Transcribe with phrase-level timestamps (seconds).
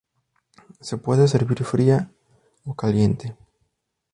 [0.79, 2.09] Se puede servir fría
[2.65, 3.35] o caliente.